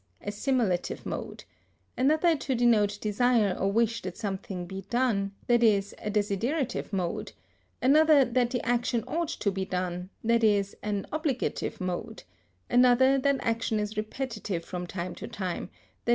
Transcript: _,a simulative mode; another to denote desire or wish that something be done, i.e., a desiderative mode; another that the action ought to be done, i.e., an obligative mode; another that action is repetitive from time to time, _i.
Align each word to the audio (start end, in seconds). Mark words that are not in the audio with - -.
_,a 0.27 0.31
simulative 0.31 1.05
mode; 1.05 1.43
another 1.95 2.35
to 2.35 2.55
denote 2.55 2.97
desire 3.01 3.55
or 3.59 3.71
wish 3.71 4.01
that 4.01 4.17
something 4.17 4.65
be 4.65 4.81
done, 4.89 5.31
i.e., 5.47 5.55
a 5.63 6.09
desiderative 6.09 6.91
mode; 6.91 7.33
another 7.83 8.25
that 8.25 8.49
the 8.49 8.65
action 8.65 9.03
ought 9.07 9.27
to 9.29 9.51
be 9.51 9.63
done, 9.63 10.09
i.e., 10.27 10.63
an 10.81 11.05
obligative 11.13 11.79
mode; 11.79 12.23
another 12.67 13.19
that 13.19 13.37
action 13.41 13.79
is 13.79 13.95
repetitive 13.95 14.65
from 14.65 14.87
time 14.87 15.13
to 15.13 15.27
time, 15.27 15.69
_i. 16.07 16.09